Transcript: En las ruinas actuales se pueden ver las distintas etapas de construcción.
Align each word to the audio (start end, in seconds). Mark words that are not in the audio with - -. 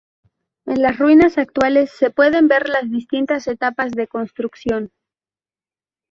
En 0.65 0.81
las 0.81 0.97
ruinas 0.97 1.37
actuales 1.37 1.91
se 1.91 2.09
pueden 2.09 2.47
ver 2.47 2.69
las 2.69 2.89
distintas 2.89 3.45
etapas 3.47 3.91
de 3.91 4.07
construcción. 4.07 4.91